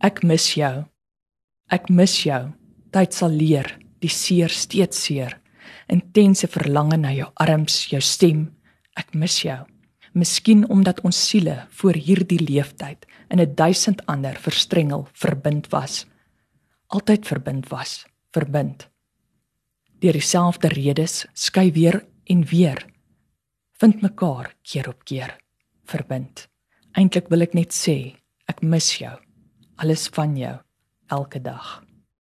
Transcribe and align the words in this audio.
Ek 0.00 0.22
mis 0.24 0.46
jou. 0.56 0.84
Ek 1.68 1.90
mis 1.92 2.14
jou. 2.24 2.40
Tyd 2.90 3.12
sal 3.12 3.34
leer, 3.36 3.68
die 4.00 4.08
seer 4.08 4.48
steeds 4.48 5.02
seer. 5.04 5.36
Intense 5.92 6.48
verlange 6.48 6.96
na 6.96 7.12
jou 7.12 7.28
arms, 7.44 7.82
jou 7.92 8.00
stem. 8.00 8.46
Ek 8.96 9.12
mis 9.12 9.36
jou. 9.44 9.58
Miskien 10.16 10.64
omdat 10.72 11.02
ons 11.04 11.20
siele 11.28 11.66
voor 11.78 12.00
hierdie 12.00 12.40
leeftyd 12.40 13.04
in 13.30 13.40
'n 13.40 13.54
duisend 13.54 14.00
ander 14.06 14.34
verstrengel 14.34 15.06
verbind 15.12 15.68
was. 15.70 16.06
Altyd 16.88 17.26
verbind 17.26 17.68
was, 17.68 18.06
verbind. 18.32 18.88
Deur 20.00 20.12
dieselfde 20.12 20.68
redes 20.68 21.26
skei 21.34 21.70
weer 21.72 22.06
en 22.24 22.44
weer 22.44 22.86
vind 23.80 24.02
mekaar 24.02 24.54
keer 24.62 24.88
op 24.88 25.04
keer 25.04 25.36
verbind. 25.84 26.48
Eintlik 26.92 27.28
wil 27.28 27.42
ek 27.42 27.54
net 27.54 27.72
sê, 27.72 28.16
ek 28.46 28.62
mis 28.62 28.98
jou. 28.98 29.29
Alles 29.80 30.08
van 30.12 30.36
jou 30.36 30.58
elke 31.08 31.40
dag. 31.40 31.80